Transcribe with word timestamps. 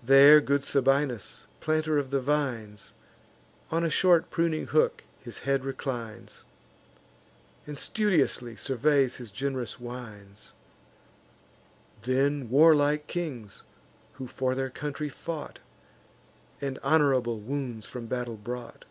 There 0.00 0.40
good 0.40 0.62
Sabinus, 0.62 1.48
planter 1.58 1.98
of 1.98 2.12
the 2.12 2.20
vines, 2.20 2.92
On 3.72 3.82
a 3.82 3.90
short 3.90 4.30
pruning 4.30 4.68
hook 4.68 5.02
his 5.18 5.38
head 5.38 5.64
reclines, 5.64 6.44
And 7.66 7.76
studiously 7.76 8.54
surveys 8.54 9.16
his 9.16 9.32
gen'rous 9.32 9.80
wines; 9.80 10.52
Then 12.02 12.48
warlike 12.48 13.08
kings, 13.08 13.64
who 14.12 14.28
for 14.28 14.54
their 14.54 14.70
country 14.70 15.08
fought, 15.08 15.58
And 16.60 16.78
honourable 16.84 17.40
wounds 17.40 17.84
from 17.84 18.06
battle 18.06 18.36
brought. 18.36 18.84